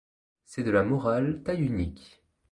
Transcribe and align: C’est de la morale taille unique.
C’est 0.45 0.63
de 0.63 0.71
la 0.71 0.81
morale 0.81 1.43
taille 1.43 1.61
unique. 1.61 2.23